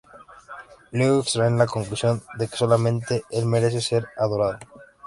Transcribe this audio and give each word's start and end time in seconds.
Luego 0.89 1.19
extraen 1.19 1.59
la 1.59 1.67
conclusión 1.67 2.23
de 2.39 2.47
que 2.47 2.57
solamente 2.57 3.23
El 3.29 3.45
merece 3.45 3.81
ser 3.81 4.07
adorado. 4.17 4.57